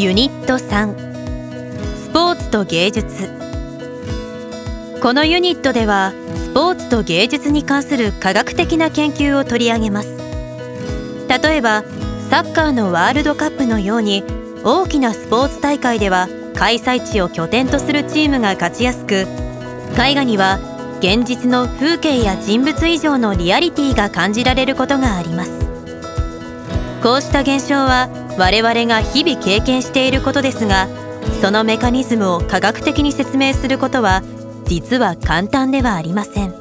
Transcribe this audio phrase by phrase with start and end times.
[0.00, 0.94] ユニット3
[2.06, 3.28] スポーツと芸術。
[5.02, 10.16] このユニットではスポーツと芸術に関する科学的な研究を取り上げます。
[11.28, 11.82] 例えば
[12.30, 14.24] サッカーのワールドカップのように
[14.64, 19.26] 大きなスポーツ大会では開催地を拠点とするチームが勝ちやすく
[20.02, 20.60] 絵画には
[21.00, 25.59] 現実の風景や人物以上のリアリティが感じられることがあります。
[27.02, 30.86] こうした現象は我々が日々経験していることですが
[31.40, 34.22] そのメカニズムを科学的に説明することは
[34.66, 36.59] 実は簡単ではありません。